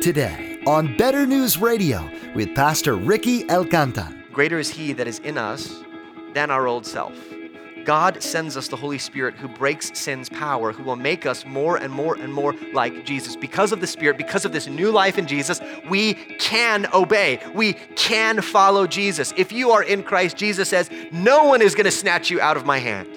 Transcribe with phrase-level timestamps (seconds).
[0.00, 4.30] Today on Better News Radio with Pastor Ricky Alcantar.
[4.30, 5.82] Greater is He that is in us
[6.34, 7.12] than our old self.
[7.84, 11.78] God sends us the Holy Spirit who breaks sin's power, who will make us more
[11.78, 13.34] and more and more like Jesus.
[13.34, 17.40] Because of the Spirit, because of this new life in Jesus, we can obey.
[17.52, 19.34] We can follow Jesus.
[19.36, 22.56] If you are in Christ, Jesus says, No one is going to snatch you out
[22.56, 23.08] of my hand.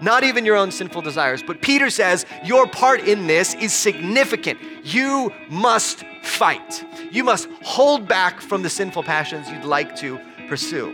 [0.00, 1.42] Not even your own sinful desires.
[1.42, 4.58] But Peter says, Your part in this is significant.
[4.84, 6.84] You must fight.
[7.10, 10.90] You must hold back from the sinful passions you'd like to pursue.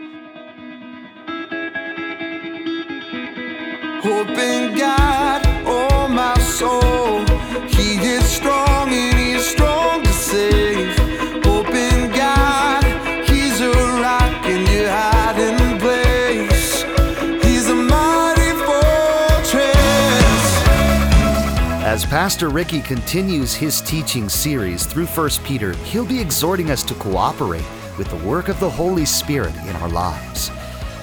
[4.03, 7.34] Hope in God, oh my soul.
[22.05, 26.95] As Pastor Ricky continues his teaching series through 1 Peter, he'll be exhorting us to
[26.97, 27.65] cooperate
[27.97, 30.51] with the work of the Holy Spirit in our lives.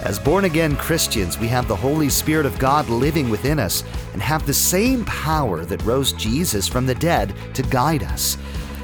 [0.03, 4.21] As born again Christians, we have the Holy Spirit of God living within us and
[4.21, 8.37] have the same power that rose Jesus from the dead to guide us.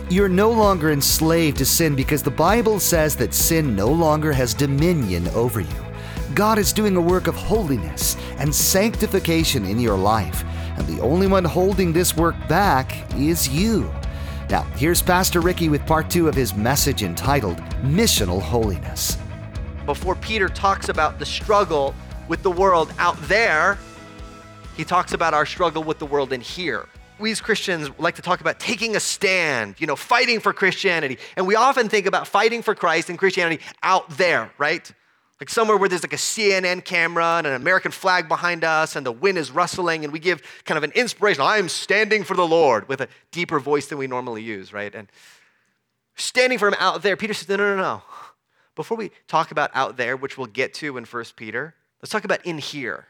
[0.09, 4.56] You're no longer enslaved to sin because the Bible says that sin no longer has
[4.56, 5.86] dominion over you.
[6.34, 10.44] God is doing a work of holiness and sanctification in your life,
[10.78, 13.92] and the only one holding this work back is you.
[14.50, 19.17] Now, here's Pastor Ricky with part two of his message entitled Missional Holiness
[19.88, 21.95] before Peter talks about the struggle
[22.28, 23.80] with the world out there,
[24.75, 26.88] he talks about our struggle with the world in here.
[27.19, 31.17] We as Christians like to talk about taking a stand, you know, fighting for Christianity.
[31.36, 34.91] And we often think about fighting for Christ and Christianity out there, right?
[35.39, 39.05] Like somewhere where there's like a CNN camera and an American flag behind us and
[39.05, 42.47] the wind is rustling and we give kind of an inspirational, I'm standing for the
[42.47, 44.94] Lord with a deeper voice than we normally use, right?
[44.95, 45.11] And
[46.16, 48.02] standing for him out there, Peter says, no, no, no, no.
[48.75, 52.25] Before we talk about out there, which we'll get to in 1 Peter, let's talk
[52.25, 53.06] about in here.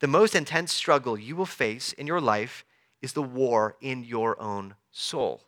[0.00, 2.64] The most intense struggle you will face in your life
[3.00, 5.42] is the war in your own soul.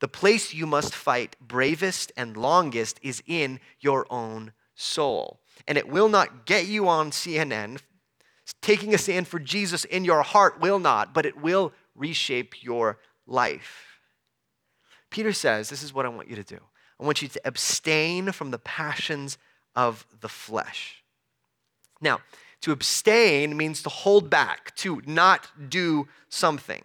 [0.00, 5.40] The place you must fight bravest and longest is in your own soul.
[5.66, 7.80] And it will not get you on CNN.
[8.62, 12.98] Taking a stand for Jesus in your heart will not, but it will reshape your
[13.26, 14.00] life.
[15.10, 16.60] Peter says, This is what I want you to do.
[17.00, 19.36] I want you to abstain from the passions
[19.76, 21.02] of the flesh.
[22.00, 22.20] Now,
[22.62, 26.84] to abstain means to hold back, to not do something.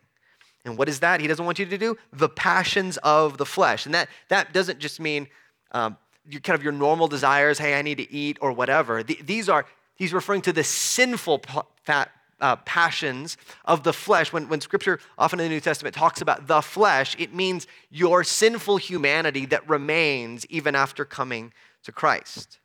[0.65, 1.19] And what is that?
[1.19, 3.85] He doesn't want you to do the passions of the flesh.
[3.85, 5.27] And that, that doesn't just mean
[5.71, 9.03] um, your, kind of your normal desires, hey, I need to eat or whatever.
[9.03, 11.41] The, these are, he's referring to the sinful
[11.87, 14.33] uh, passions of the flesh.
[14.33, 18.23] When, when scripture, often in the New Testament, talks about the flesh, it means your
[18.23, 22.59] sinful humanity that remains even after coming to Christ.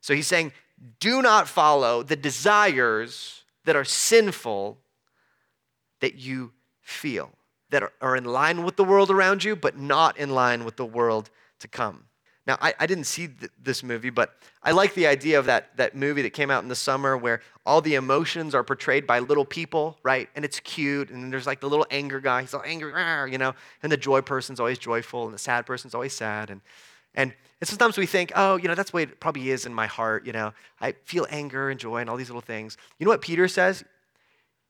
[0.00, 0.52] So he's saying,
[0.98, 4.78] do not follow the desires that are sinful
[6.00, 7.30] that you feel,
[7.68, 10.76] that are, are in line with the world around you, but not in line with
[10.76, 12.04] the world to come.
[12.50, 14.34] Now, I, I didn't see th- this movie, but
[14.64, 17.42] I like the idea of that, that movie that came out in the summer where
[17.64, 20.28] all the emotions are portrayed by little people, right?
[20.34, 21.10] And it's cute.
[21.10, 22.90] And there's like the little anger guy, he's all angry,
[23.30, 23.54] you know?
[23.84, 26.50] And the joy person's always joyful, and the sad person's always sad.
[26.50, 26.60] And,
[27.14, 29.72] and, and sometimes we think, oh, you know, that's the way it probably is in
[29.72, 30.52] my heart, you know?
[30.80, 32.76] I feel anger and joy and all these little things.
[32.98, 33.84] You know what Peter says?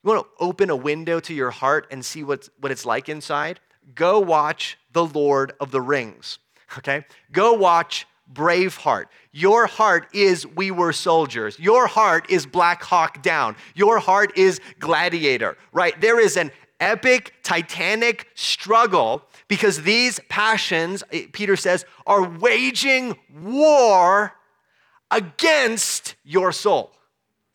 [0.05, 3.09] You want to open a window to your heart and see what's, what it's like
[3.09, 3.59] inside?
[3.95, 6.41] Go watch The Lord of the Rings
[6.79, 7.05] okay?
[7.33, 9.07] Go watch Braveheart.
[9.33, 11.59] Your heart is We Were Soldiers.
[11.59, 13.57] Your heart is Black Hawk Down.
[13.75, 16.01] Your heart is Gladiator, right?
[16.01, 24.33] There is an epic, titanic struggle because these passions, eh, Peter says, are waging war
[25.11, 26.93] against your soul.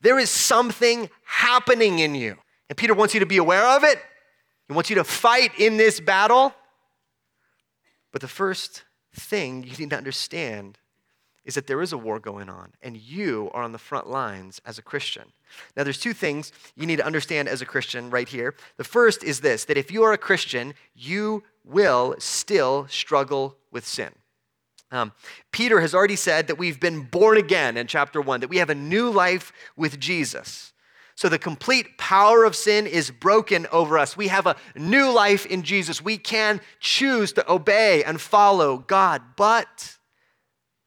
[0.01, 2.37] There is something happening in you.
[2.69, 3.99] And Peter wants you to be aware of it.
[4.68, 6.53] He wants you to fight in this battle.
[8.11, 8.83] But the first
[9.15, 10.77] thing you need to understand
[11.45, 14.59] is that there is a war going on, and you are on the front lines
[14.65, 15.31] as a Christian.
[15.77, 18.56] Now, there's two things you need to understand as a Christian right here.
[18.77, 23.85] The first is this that if you are a Christian, you will still struggle with
[23.85, 24.12] sin.
[24.91, 25.12] Um,
[25.51, 28.69] Peter has already said that we've been born again in chapter one, that we have
[28.69, 30.73] a new life with Jesus.
[31.15, 34.17] So the complete power of sin is broken over us.
[34.17, 36.01] We have a new life in Jesus.
[36.01, 39.97] We can choose to obey and follow God, but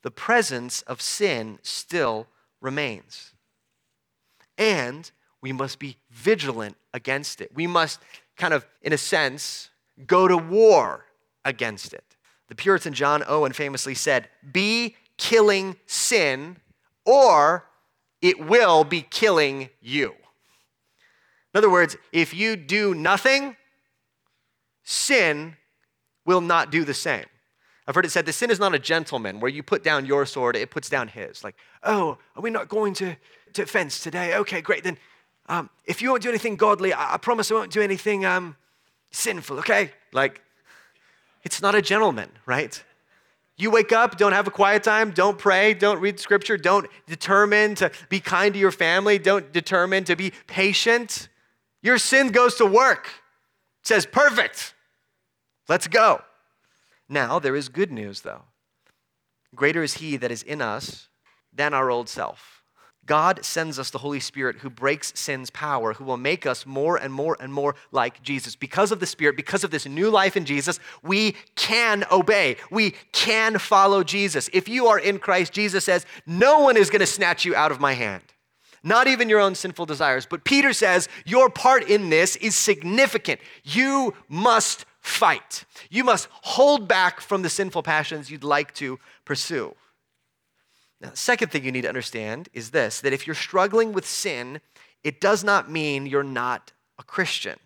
[0.02, 2.26] the presence of sin still
[2.60, 3.32] remains.
[4.58, 5.10] And
[5.40, 7.50] we must be vigilant against it.
[7.54, 8.00] We must
[8.36, 9.70] kind of, in a sense,
[10.06, 11.06] go to war
[11.44, 12.04] against it.
[12.48, 16.58] The Puritan John Owen famously said, Be killing sin,
[17.04, 17.67] or
[18.20, 20.14] it will be killing you.
[21.54, 23.56] In other words, if you do nothing,
[24.84, 25.56] sin
[26.24, 27.24] will not do the same.
[27.86, 30.26] I've heard it said the sin is not a gentleman where you put down your
[30.26, 31.42] sword, it puts down his.
[31.42, 33.16] Like, oh, are we not going to,
[33.54, 34.36] to fence today?
[34.36, 34.84] Okay, great.
[34.84, 34.98] Then
[35.48, 38.56] um, if you won't do anything godly, I, I promise I won't do anything um,
[39.10, 39.92] sinful, okay?
[40.12, 40.42] Like,
[41.44, 42.82] it's not a gentleman, right?
[43.58, 47.74] You wake up, don't have a quiet time, don't pray, don't read scripture, don't determine
[47.76, 51.28] to be kind to your family, don't determine to be patient.
[51.82, 53.08] Your sin goes to work.
[53.82, 54.74] It says, perfect.
[55.68, 56.22] Let's go.
[57.08, 58.42] Now, there is good news, though.
[59.54, 61.08] Greater is He that is in us
[61.52, 62.57] than our old self.
[63.08, 66.96] God sends us the Holy Spirit who breaks sin's power, who will make us more
[66.96, 68.54] and more and more like Jesus.
[68.54, 72.56] Because of the Spirit, because of this new life in Jesus, we can obey.
[72.70, 74.50] We can follow Jesus.
[74.52, 77.72] If you are in Christ, Jesus says, No one is going to snatch you out
[77.72, 78.22] of my hand,
[78.84, 80.26] not even your own sinful desires.
[80.26, 83.40] But Peter says, Your part in this is significant.
[83.64, 85.64] You must fight.
[85.88, 89.74] You must hold back from the sinful passions you'd like to pursue.
[91.00, 94.06] Now, the second thing you need to understand is this that if you're struggling with
[94.06, 94.60] sin,
[95.04, 97.58] it does not mean you're not a Christian.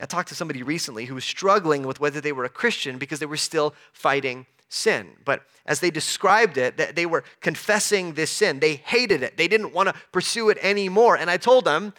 [0.00, 3.18] I talked to somebody recently who was struggling with whether they were a Christian because
[3.18, 5.08] they were still fighting sin.
[5.24, 8.60] But as they described it, they were confessing this sin.
[8.60, 9.36] They hated it.
[9.36, 11.16] They didn't want to pursue it anymore.
[11.16, 11.94] And I told them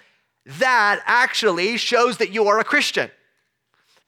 [0.46, 3.12] that actually shows that you are a Christian.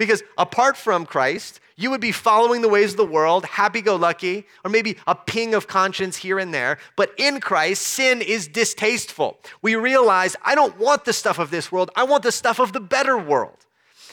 [0.02, 3.96] Because apart from Christ, you would be following the ways of the world, happy go
[3.96, 6.80] lucky, or maybe a ping of conscience here and there.
[6.96, 9.38] But in Christ, sin is distasteful.
[9.62, 12.74] We realize, I don't want the stuff of this world, I want the stuff of
[12.74, 13.68] the better world.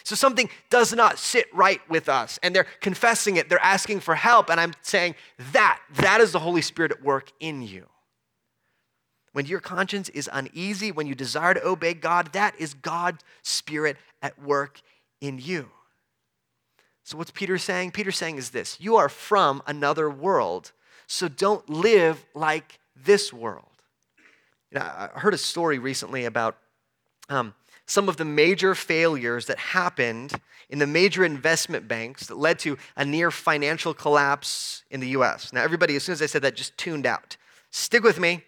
[0.05, 4.15] So something does not sit right with us, and they're confessing it, they're asking for
[4.15, 5.15] help, and I'm saying
[5.53, 7.87] that, that is the Holy Spirit at work in you.
[9.33, 13.97] When your conscience is uneasy, when you desire to obey God, that is God's Spirit
[14.21, 14.83] at work
[15.21, 15.71] in you.
[17.09, 17.93] So, what's Peter saying?
[17.93, 20.73] Peter's saying is this you are from another world,
[21.07, 23.65] so don't live like this world.
[24.71, 26.59] Know, I heard a story recently about
[27.31, 27.55] um,
[27.87, 30.35] some of the major failures that happened
[30.69, 35.51] in the major investment banks that led to a near financial collapse in the US.
[35.51, 37.39] Now, everybody, as soon as I said that, just tuned out.
[37.71, 38.45] Stick with me.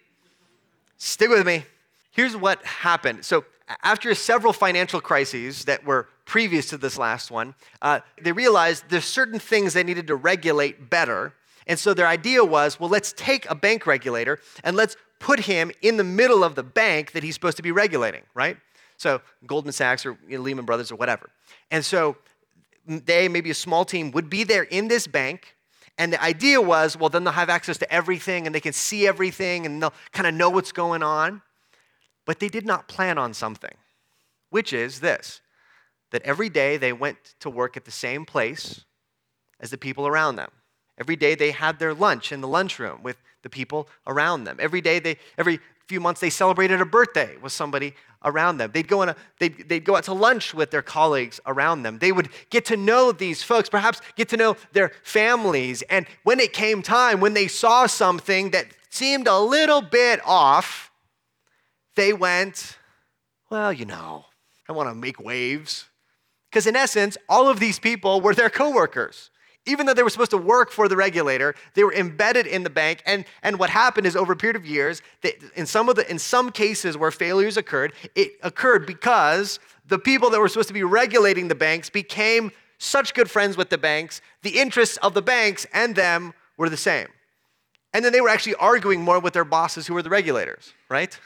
[0.97, 1.65] Stick with me.
[2.11, 3.25] Here's what happened.
[3.25, 3.43] So,
[3.81, 9.03] after several financial crises that were previous to this last one, uh, they realized there's
[9.03, 11.33] certain things they needed to regulate better.
[11.67, 15.73] And so their idea was well, let's take a bank regulator and let's put him
[15.81, 18.55] in the middle of the bank that he's supposed to be regulating, right?
[18.95, 21.29] So Goldman Sachs or you know, Lehman Brothers or whatever.
[21.69, 22.15] And so
[22.87, 25.57] they, maybe a small team, would be there in this bank.
[25.97, 29.05] And the idea was, well, then they'll have access to everything and they can see
[29.05, 31.41] everything and they'll kind of know what's going on.
[32.25, 33.75] But they did not plan on something,
[34.49, 35.41] which is this
[36.11, 38.85] that every day they went to work at the same place
[39.59, 40.51] as the people around them.
[40.97, 44.57] Every day they had their lunch in the lunchroom with the people around them.
[44.59, 48.71] Every day they, every few months they celebrated a birthday with somebody around them.
[48.73, 51.99] They'd go, on a, they'd, they'd go out to lunch with their colleagues around them.
[51.99, 55.81] They would get to know these folks, perhaps get to know their families.
[55.83, 60.91] And when it came time, when they saw something that seemed a little bit off,
[61.95, 62.77] they went,
[63.49, 64.25] well, you know,
[64.69, 65.85] I want to make waves.
[66.51, 69.29] Because in essence, all of these people were their coworkers.
[69.65, 72.69] Even though they were supposed to work for the regulator, they were embedded in the
[72.69, 73.01] bank.
[73.05, 76.09] And, and what happened is over a period of years, they, in, some of the,
[76.11, 80.73] in some cases where failures occurred, it occurred because the people that were supposed to
[80.73, 85.21] be regulating the banks became such good friends with the banks, the interests of the
[85.21, 87.07] banks and them were the same.
[87.93, 91.17] And then they were actually arguing more with their bosses who were the regulators, right?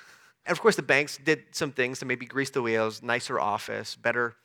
[0.45, 3.95] And of course, the banks did some things to maybe grease the wheels, nicer office,
[3.95, 4.35] better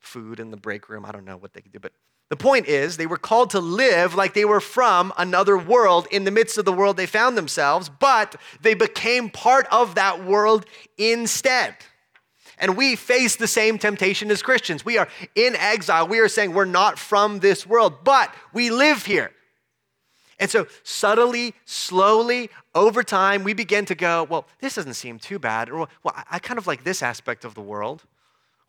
[0.00, 1.04] food in the break room.
[1.04, 1.78] I don't know what they could do.
[1.78, 1.92] But
[2.28, 6.24] the point is, they were called to live like they were from another world in
[6.24, 10.64] the midst of the world they found themselves, but they became part of that world
[10.96, 11.74] instead.
[12.58, 14.84] And we face the same temptation as Christians.
[14.84, 16.06] We are in exile.
[16.06, 19.32] We are saying we're not from this world, but we live here.
[20.38, 25.38] And so, subtly, slowly, over time, we begin to go, well, this doesn't seem too
[25.38, 25.68] bad.
[25.68, 28.04] Or, well, I kind of like this aspect of the world.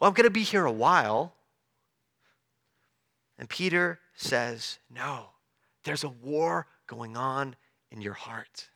[0.01, 1.35] Well, I'm going to be here a while.
[3.37, 5.27] And Peter says, no,
[5.83, 7.55] there's a war going on
[7.91, 8.69] in your heart.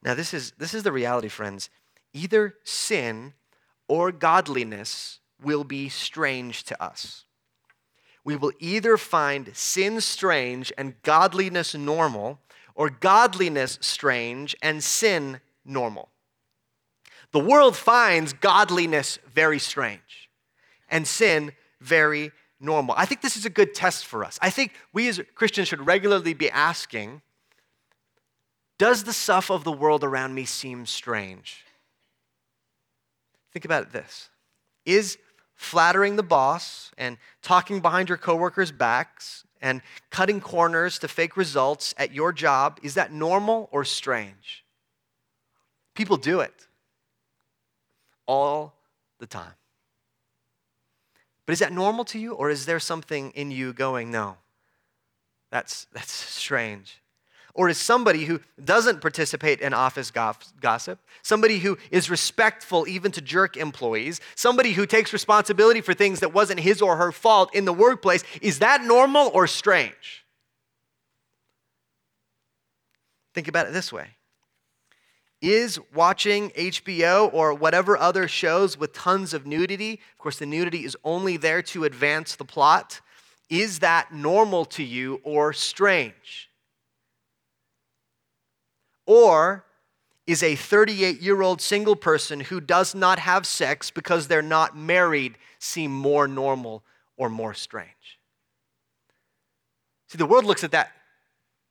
[0.00, 1.70] Now, this is, this is the reality, friends.
[2.12, 3.34] Either sin
[3.88, 7.24] or godliness will be strange to us.
[8.24, 12.40] we will either find sin strange and godliness normal,
[12.74, 16.08] or godliness strange and sin normal.
[17.34, 20.30] The world finds godliness very strange
[20.88, 21.50] and sin
[21.80, 22.94] very normal.
[22.96, 24.38] I think this is a good test for us.
[24.40, 27.22] I think we as Christians should regularly be asking
[28.78, 31.64] Does the stuff of the world around me seem strange?
[33.52, 34.30] Think about this.
[34.86, 35.18] Is
[35.56, 41.94] flattering the boss and talking behind your coworkers' backs and cutting corners to fake results
[41.98, 44.64] at your job, is that normal or strange?
[45.96, 46.68] People do it
[48.26, 48.74] all
[49.18, 49.54] the time.
[51.46, 54.36] But is that normal to you or is there something in you going, no,
[55.50, 57.00] that's, that's strange?
[57.56, 63.20] Or is somebody who doesn't participate in office gossip, somebody who is respectful even to
[63.20, 67.64] jerk employees, somebody who takes responsibility for things that wasn't his or her fault in
[67.64, 70.24] the workplace, is that normal or strange?
[73.34, 74.08] Think about it this way
[75.44, 80.86] Is watching HBO or whatever other shows with tons of nudity, of course, the nudity
[80.86, 83.02] is only there to advance the plot,
[83.50, 86.48] is that normal to you or strange?
[89.04, 89.66] Or
[90.26, 94.74] is a 38 year old single person who does not have sex because they're not
[94.74, 96.82] married seem more normal
[97.18, 98.18] or more strange?
[100.08, 100.92] See, the world looks at that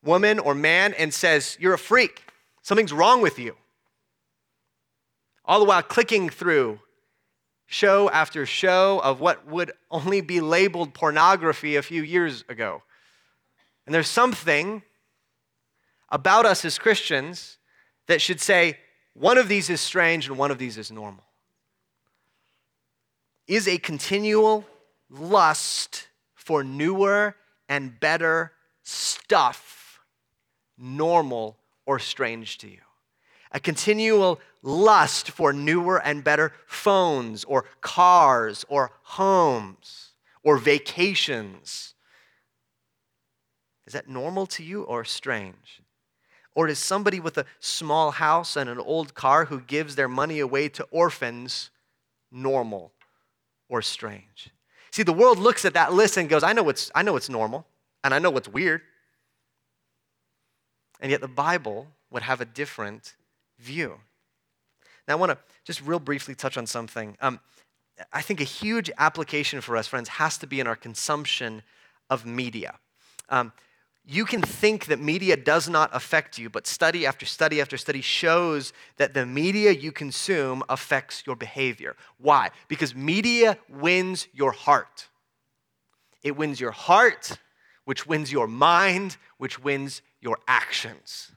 [0.04, 2.24] woman or man and says, You're a freak.
[2.62, 3.56] Something's wrong with you.
[5.46, 6.80] All the while clicking through
[7.66, 12.84] show after show of what would only be labeled pornography a few years ago.
[13.86, 14.84] And there's something
[16.10, 17.58] about us as Christians
[18.08, 18.78] that should say
[19.14, 21.24] one of these is strange and one of these is normal?
[23.48, 24.66] Is a continual
[25.10, 27.36] lust for newer
[27.68, 30.00] and better stuff
[30.78, 32.83] normal or strange to you?
[33.54, 41.94] A continual lust for newer and better phones or cars or homes or vacations.
[43.86, 45.82] Is that normal to you or strange?
[46.56, 50.40] Or is somebody with a small house and an old car who gives their money
[50.40, 51.70] away to orphans
[52.32, 52.92] normal
[53.70, 54.50] or strange?
[54.92, 57.30] See, the world looks at that list and goes, I know it's, I know it's
[57.30, 57.66] normal,
[58.04, 58.82] and I know what's weird.
[61.00, 63.16] And yet the Bible would have a different
[63.64, 64.00] view.
[65.08, 67.18] Now, I want to just real briefly touch on something.
[67.22, 67.40] Um,
[68.12, 71.64] I think a huge application for us, friends, has to be in our consumption
[72.10, 72.80] of media.
[73.30, 73.54] Um,
[74.06, 78.02] you can think that media does not affect you, but study after study after study
[78.02, 81.96] shows that the media you consume affects your behavior.
[82.18, 82.50] Why?
[82.68, 85.08] Because media wins your heart.
[86.22, 87.38] It wins your heart,
[87.86, 91.32] which wins your mind, which wins your actions.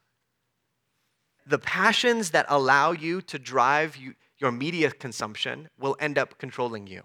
[1.47, 6.87] The passions that allow you to drive you, your media consumption will end up controlling
[6.87, 7.03] you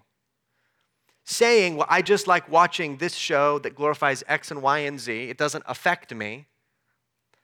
[1.24, 5.28] saying, Well, I just like watching this show that glorifies X and Y and Z,
[5.30, 6.46] it doesn't affect me,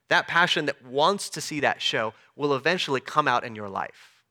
[0.08, 4.24] that passion that wants to see that show will eventually come out in your life.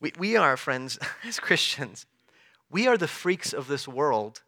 [0.00, 2.06] We, we are, friends, as Christians,
[2.70, 4.42] we are the freaks of this world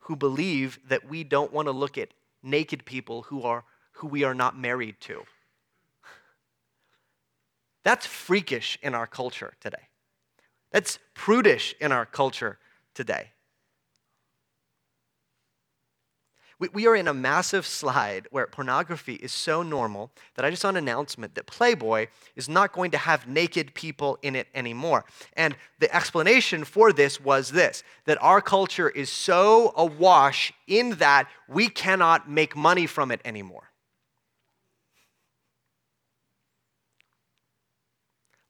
[0.00, 4.24] who believe that we don't want to look at naked people who, are, who we
[4.24, 5.22] are not married to.
[7.84, 9.88] That's freakish in our culture today.
[10.70, 12.58] That's prudish in our culture
[12.94, 13.30] today.
[16.58, 20.62] We, we are in a massive slide where pornography is so normal that I just
[20.62, 22.06] saw an announcement that Playboy
[22.36, 25.04] is not going to have naked people in it anymore.
[25.32, 31.28] And the explanation for this was this that our culture is so awash in that
[31.48, 33.71] we cannot make money from it anymore.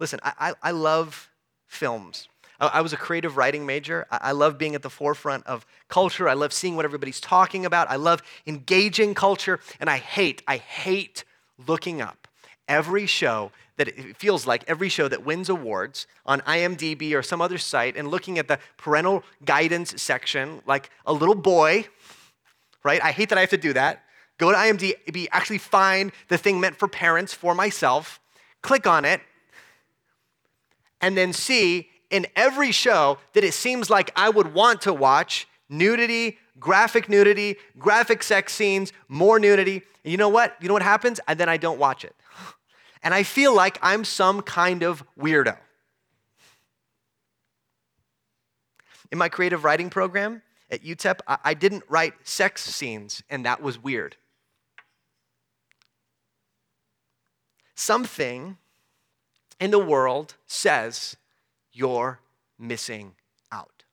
[0.02, 1.30] Listen, I, I, I love
[1.68, 2.28] films.
[2.58, 4.04] I was a creative writing major.
[4.10, 6.28] I love being at the forefront of culture.
[6.28, 7.88] I love seeing what everybody's talking about.
[7.88, 9.60] I love engaging culture.
[9.78, 11.24] And I hate, I hate
[11.68, 12.26] looking up
[12.66, 17.40] every show that it feels like every show that wins awards on IMDb or some
[17.40, 21.86] other site and looking at the parental guidance section like a little boy,
[22.82, 23.00] right?
[23.02, 24.02] I hate that I have to do that.
[24.38, 28.20] Go to IMDb, actually find the thing meant for parents for myself,
[28.62, 29.20] click on it,
[31.02, 35.48] and then see in every show that it seems like I would want to watch
[35.68, 39.82] nudity, graphic nudity, graphic sex scenes, more nudity.
[40.04, 40.56] And you know what?
[40.60, 41.20] You know what happens?
[41.26, 42.14] And then I don't watch it.
[43.04, 45.58] And I feel like I'm some kind of weirdo.
[49.10, 50.40] In my creative writing program
[50.70, 54.14] at UTEP, I, didn't write sex scenes, and that was weird.
[57.74, 58.56] Something
[59.60, 61.16] in the world says
[61.72, 62.20] you're
[62.58, 63.14] missing
[63.50, 63.84] out.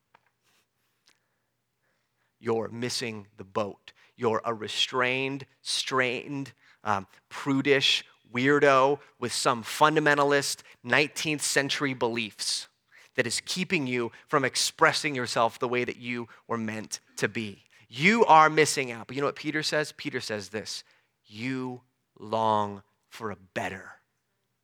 [2.40, 3.92] You're missing the boat.
[4.16, 6.52] You're a restrained, strained,
[6.84, 12.68] um, prudish weirdo with some fundamentalist 19th century beliefs
[13.16, 17.64] that is keeping you from expressing yourself the way that you were meant to be.
[17.90, 19.08] You are missing out.
[19.08, 19.94] But you know what Peter says?
[19.98, 20.84] Peter says this
[21.26, 21.82] You
[22.18, 23.94] long for a better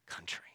[0.08, 0.46] country.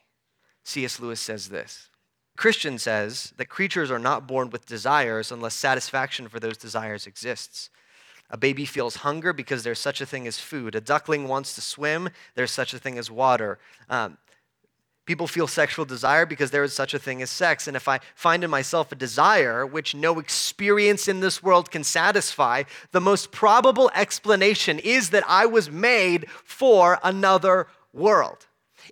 [0.70, 1.00] C.S.
[1.00, 1.88] Lewis says this
[2.36, 7.70] Christian says that creatures are not born with desires unless satisfaction for those desires exists.
[8.30, 10.76] A baby feels hunger because there's such a thing as food.
[10.76, 13.58] A duckling wants to swim, there's such a thing as water.
[13.88, 14.16] Um,
[15.04, 17.66] people feel sexual desire because there is such a thing as sex.
[17.66, 21.82] And if I find in myself a desire which no experience in this world can
[21.82, 22.62] satisfy,
[22.92, 28.46] the most probable explanation is that I was made for another world.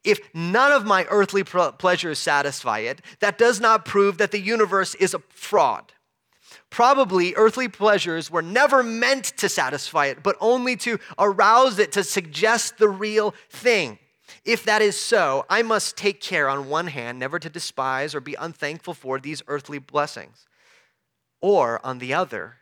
[0.05, 4.95] If none of my earthly pleasures satisfy it, that does not prove that the universe
[4.97, 5.93] is a fraud.
[6.71, 12.05] Probably earthly pleasures were never meant to satisfy it, but only to arouse it to
[12.05, 13.99] suggest the real thing.
[14.45, 18.21] If that is so, I must take care, on one hand, never to despise or
[18.21, 20.47] be unthankful for these earthly blessings,
[21.41, 22.59] or, on the other,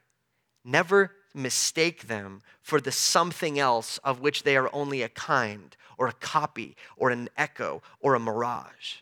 [0.64, 6.08] never mistake them for the something else of which they are only a kind, or
[6.08, 8.96] a copy, or an echo, or a mirage.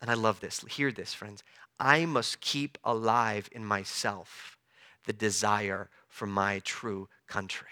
[0.00, 0.64] And I love this.
[0.68, 1.42] Hear this, friends.
[1.78, 4.58] I must keep alive in myself
[5.04, 7.68] the desire for my true country,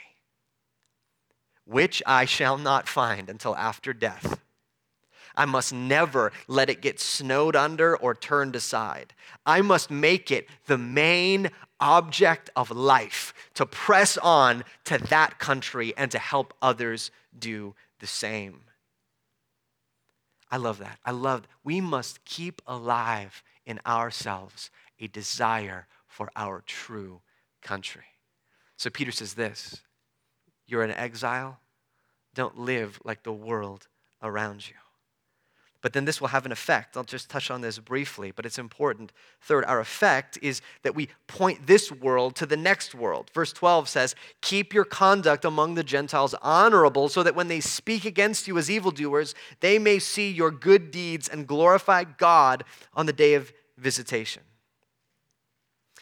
[1.64, 4.40] which I shall not find until after death.
[5.36, 9.14] I must never let it get snowed under or turned aside.
[9.44, 11.50] I must make it the main
[11.80, 18.07] object of life to press on to that country and to help others do the
[18.07, 18.61] same.
[20.50, 20.98] I love that.
[21.04, 27.22] I love we must keep alive in ourselves a desire for our true
[27.62, 28.04] country.
[28.76, 29.83] So Peter says this
[30.66, 31.61] You're an exile.
[32.35, 33.87] Don't live like the world
[34.22, 34.74] around you.
[35.85, 36.97] But then this will have an effect.
[36.97, 39.12] I'll just touch on this briefly, but it's important.
[39.42, 43.31] Third, our effect is that we point this world to the next world.
[43.35, 48.07] Verse 12 says, Keep your conduct among the Gentiles honorable, so that when they speak
[48.07, 53.12] against you as evildoers, they may see your good deeds and glorify God on the
[53.12, 54.42] day of visitation.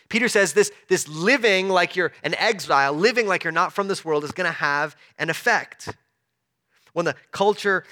[0.08, 4.04] Peter says this, this living like you're an exile, living like you're not from this
[4.04, 5.88] world, is going to have an effect.
[6.92, 7.84] When the culture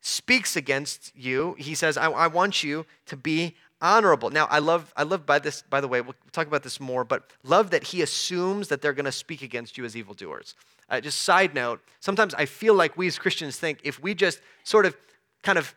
[0.00, 4.30] speaks against you, he says, I, I want you to be honorable.
[4.30, 7.04] Now, I love, I love by this, by the way, we'll talk about this more,
[7.04, 10.54] but love that he assumes that they're going to speak against you as evildoers.
[10.88, 14.40] Uh, just side note, sometimes I feel like we as Christians think if we just
[14.64, 14.96] sort of
[15.42, 15.74] kind of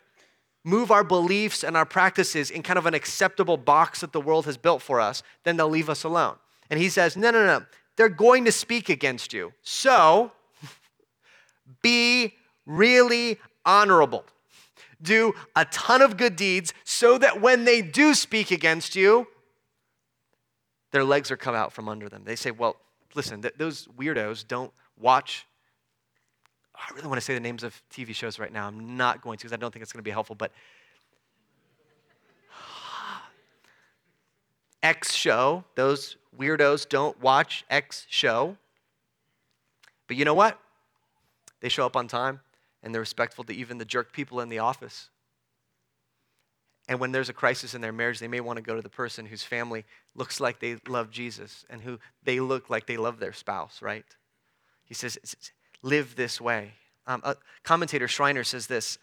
[0.64, 4.46] move our beliefs and our practices in kind of an acceptable box that the world
[4.46, 6.36] has built for us, then they'll leave us alone.
[6.70, 7.64] And he says, no, no, no,
[7.96, 9.52] they're going to speak against you.
[9.62, 10.32] So
[11.82, 12.34] be
[12.66, 14.24] really honorable.
[15.02, 19.26] Do a ton of good deeds so that when they do speak against you,
[20.92, 22.22] their legs are come out from under them.
[22.24, 22.76] They say, well,
[23.14, 25.46] listen, th- those weirdos don't watch.
[26.74, 28.66] I really want to say the names of TV shows right now.
[28.66, 30.52] I'm not going to because I don't think it's going to be helpful, but
[34.82, 38.56] X show, those weirdos don't watch X show.
[40.06, 40.58] But you know what?
[41.60, 42.40] They show up on time
[42.84, 45.08] and they're respectful to even the jerk people in the office.
[46.86, 48.90] And when there's a crisis in their marriage, they may want to go to the
[48.90, 53.18] person whose family looks like they love Jesus and who they look like they love
[53.18, 54.04] their spouse, right?
[54.84, 55.18] He says,
[55.82, 56.72] live this way.
[57.06, 57.22] Um,
[57.62, 58.98] commentator Schreiner says this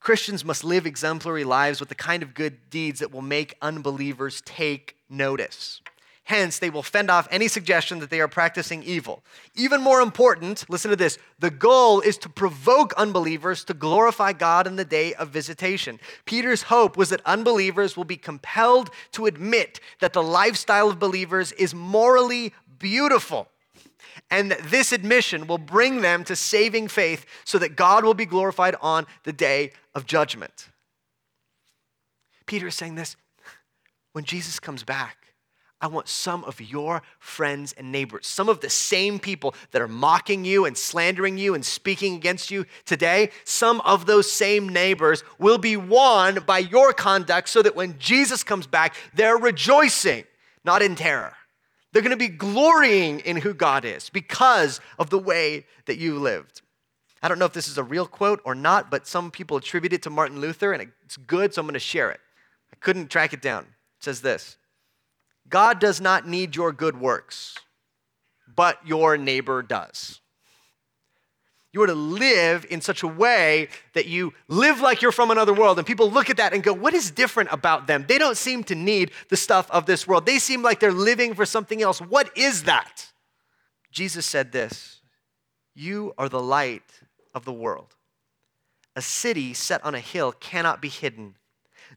[0.00, 4.42] Christians must live exemplary lives with the kind of good deeds that will make unbelievers
[4.44, 5.80] take notice.
[6.24, 9.22] Hence, they will fend off any suggestion that they are practicing evil.
[9.54, 14.66] Even more important, listen to this the goal is to provoke unbelievers to glorify God
[14.66, 16.00] in the day of visitation.
[16.24, 21.52] Peter's hope was that unbelievers will be compelled to admit that the lifestyle of believers
[21.52, 23.48] is morally beautiful.
[24.30, 28.24] And that this admission will bring them to saving faith so that God will be
[28.24, 30.68] glorified on the day of judgment.
[32.46, 33.16] Peter is saying this
[34.12, 35.23] when Jesus comes back,
[35.80, 39.88] I want some of your friends and neighbors, some of the same people that are
[39.88, 45.24] mocking you and slandering you and speaking against you today, some of those same neighbors
[45.38, 50.24] will be won by your conduct so that when Jesus comes back, they're rejoicing
[50.64, 51.34] not in terror.
[51.92, 56.18] They're going to be glorying in who God is because of the way that you
[56.18, 56.62] lived.
[57.22, 59.92] I don't know if this is a real quote or not, but some people attribute
[59.92, 62.20] it to Martin Luther, and it's good, so I'm going to share it.
[62.72, 63.62] I couldn't track it down.
[63.62, 64.56] It says this
[65.48, 67.56] God does not need your good works,
[68.54, 70.20] but your neighbor does.
[71.74, 75.52] You are to live in such a way that you live like you're from another
[75.52, 75.76] world.
[75.76, 78.04] And people look at that and go, What is different about them?
[78.06, 80.24] They don't seem to need the stuff of this world.
[80.24, 82.00] They seem like they're living for something else.
[82.00, 83.10] What is that?
[83.90, 85.00] Jesus said this
[85.74, 87.00] You are the light
[87.34, 87.96] of the world.
[88.94, 91.34] A city set on a hill cannot be hidden.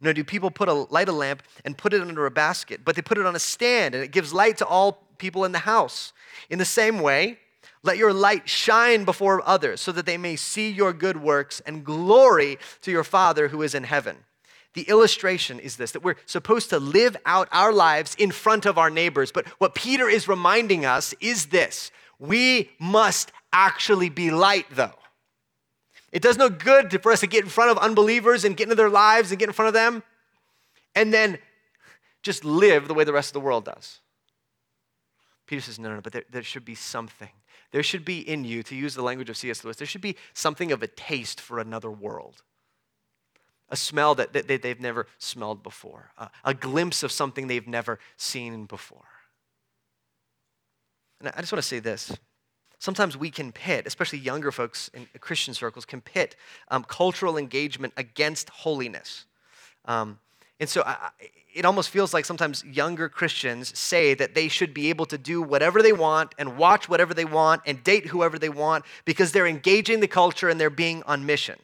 [0.01, 2.95] Nor do people put a light a lamp and put it under a basket, but
[2.95, 5.59] they put it on a stand and it gives light to all people in the
[5.59, 6.13] house.
[6.49, 7.39] In the same way,
[7.83, 11.83] let your light shine before others so that they may see your good works and
[11.83, 14.17] glory to your Father who is in heaven.
[14.73, 18.77] The illustration is this that we're supposed to live out our lives in front of
[18.77, 19.31] our neighbors.
[19.31, 24.93] But what Peter is reminding us is this we must actually be light, though.
[26.11, 28.75] It does no good for us to get in front of unbelievers and get into
[28.75, 30.03] their lives and get in front of them
[30.95, 31.37] and then
[32.23, 33.99] just live the way the rest of the world does.
[35.45, 37.29] Peter says, no, no, no, but there, there should be something.
[37.71, 39.63] There should be in you, to use the language of C.S.
[39.63, 42.43] Lewis, there should be something of a taste for another world.
[43.69, 47.99] A smell that, that they've never smelled before, a, a glimpse of something they've never
[48.15, 49.07] seen before.
[51.19, 52.15] And I just want to say this.
[52.79, 56.35] Sometimes we can pit, especially younger folks in Christian circles, can pit
[56.69, 59.25] um, cultural engagement against holiness.
[59.85, 60.19] Um,
[60.59, 61.09] and so I,
[61.53, 65.41] it almost feels like sometimes younger Christians say that they should be able to do
[65.41, 69.47] whatever they want and watch whatever they want and date whoever they want because they're
[69.47, 71.59] engaging the culture and they're being on mission.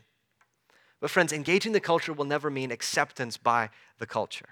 [0.99, 4.49] But, friends, engaging the culture will never mean acceptance by the culture.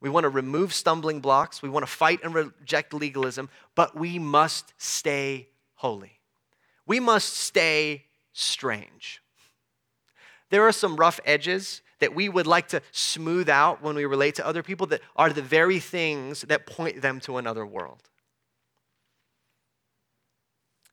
[0.00, 4.18] We want to remove stumbling blocks, we want to fight and reject legalism, but we
[4.18, 5.49] must stay
[5.80, 6.20] holy.
[6.86, 9.22] We must stay strange.
[10.50, 14.34] There are some rough edges that we would like to smooth out when we relate
[14.34, 18.02] to other people that are the very things that point them to another world.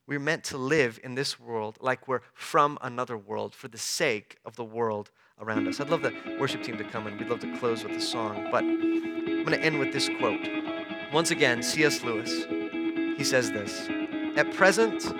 [0.07, 4.37] We're meant to live in this world like we're from another world for the sake
[4.45, 5.81] of the world around us.
[5.81, 8.47] I'd love the worship team to come and we'd love to close with a song,
[8.51, 10.47] but I'm going to end with this quote.
[11.11, 12.03] Once again, C.S.
[12.03, 12.45] Lewis,
[13.17, 13.89] he says this
[14.37, 15.13] At present,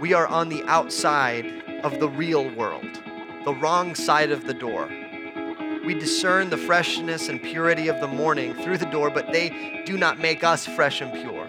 [0.00, 1.46] we are on the outside
[1.84, 3.02] of the real world,
[3.44, 4.88] the wrong side of the door
[5.84, 9.96] we discern the freshness and purity of the morning through the door, but they do
[9.96, 11.48] not make us fresh and pure.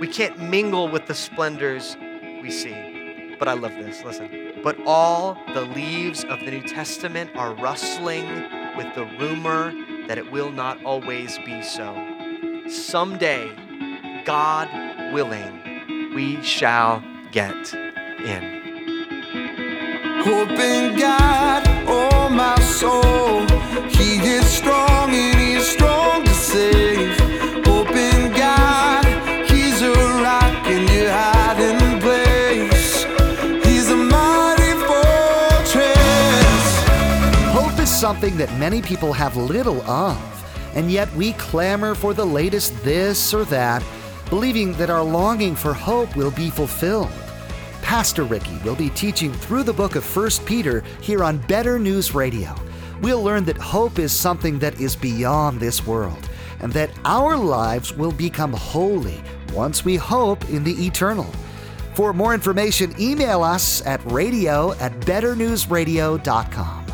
[0.00, 1.96] We can't mingle with the splendors
[2.42, 3.36] we see.
[3.38, 4.02] But I love this.
[4.04, 4.60] Listen.
[4.62, 8.26] But all the leaves of the New Testament are rustling
[8.76, 9.72] with the rumor
[10.08, 11.94] that it will not always be so.
[12.68, 13.50] Someday,
[14.24, 14.68] God
[15.14, 15.62] willing,
[16.14, 18.60] we shall get in.
[20.24, 23.46] Hope in God, oh my soul.
[23.88, 27.18] He is strong and He is strong to save.
[27.64, 29.04] Hope in God,
[29.50, 33.04] He's a rock in your hiding place.
[33.64, 35.94] He's a mighty fortress.
[37.52, 40.18] Hope is something that many people have little of,
[40.74, 43.82] and yet we clamor for the latest this or that,
[44.30, 47.10] believing that our longing for hope will be fulfilled.
[47.82, 52.14] Pastor Ricky will be teaching through the book of 1 Peter here on Better News
[52.14, 52.54] Radio.
[53.02, 56.28] We'll learn that hope is something that is beyond this world
[56.60, 59.20] and that our lives will become holy
[59.52, 61.26] once we hope in the eternal.
[61.94, 66.86] For more information, email us at radio at betternewsradio.com.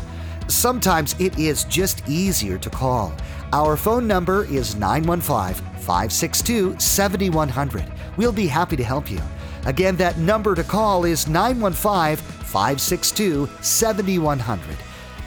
[0.47, 3.13] Sometimes it is just easier to call.
[3.53, 7.85] Our phone number is 915 562 7100.
[8.17, 9.21] We'll be happy to help you.
[9.65, 14.77] Again, that number to call is 915 562 7100.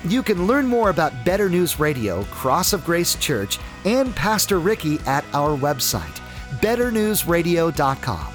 [0.04, 4.98] You can learn more about Better News Radio, Cross of Grace Church, and Pastor Ricky
[5.06, 6.20] at our website,
[6.60, 8.34] betternewsradio.com.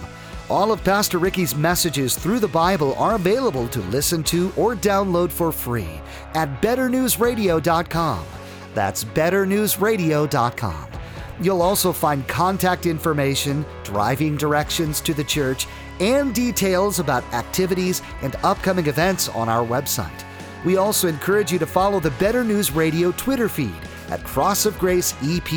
[0.50, 5.32] All of Pastor Ricky's messages through the Bible are available to listen to or download
[5.32, 6.02] for free
[6.34, 8.26] at betternewsradio.com.
[8.74, 10.95] That's betternewsradio.com.
[11.42, 15.68] You'll also find contact information, driving directions to the church,
[16.00, 20.24] and details about activities and upcoming events on our website.
[20.64, 23.76] We also encourage you to follow the Better News Radio Twitter feed
[24.10, 25.50] at Cross of Grace EP,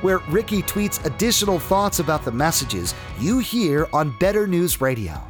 [0.00, 5.20] where Ricky tweets additional thoughts about the messages you hear on Better News Radio.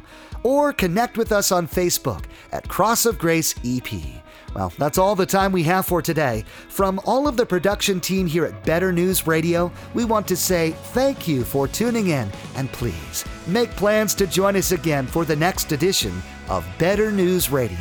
[0.43, 4.23] Or connect with us on Facebook at Cross of Grace EP.
[4.55, 6.45] Well, that's all the time we have for today.
[6.69, 10.71] From all of the production team here at Better News Radio, we want to say
[10.93, 15.35] thank you for tuning in and please make plans to join us again for the
[15.35, 17.77] next edition of Better News Radio.